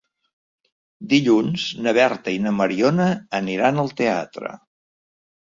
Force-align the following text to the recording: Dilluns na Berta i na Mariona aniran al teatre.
Dilluns 1.11 1.67
na 1.87 1.93
Berta 1.99 2.35
i 2.37 2.41
na 2.47 2.53
Mariona 2.63 3.07
aniran 3.43 3.81
al 3.85 3.93
teatre. 4.03 4.59